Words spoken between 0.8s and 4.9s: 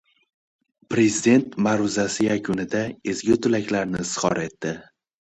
Prezident ma’ruzasi yakunida ezgu tilaklarini izhor etdi